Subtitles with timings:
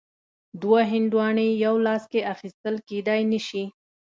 [0.61, 3.63] دوه هندواڼې یو لاس کې اخیستل کیدای نه شي.